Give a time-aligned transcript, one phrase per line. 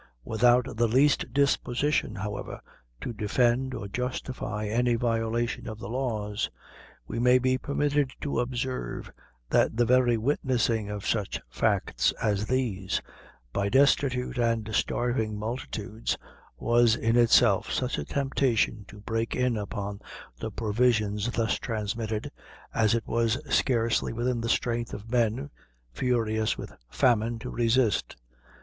[0.23, 2.59] Without the least disposition, however,
[3.01, 6.49] to defend or justify any violation of the laws,
[7.07, 9.11] we may be permitted to observe,
[9.51, 12.99] that the very witnessing of such facts as these,
[13.53, 16.17] by destitute and starving multitudes,
[16.57, 19.99] was in itself such a temptation to break in upon
[20.39, 22.31] the provisions thus transmitted,
[22.73, 25.51] as it was scarcely within the strength of men,
[25.91, 28.17] furious with famine, to resist.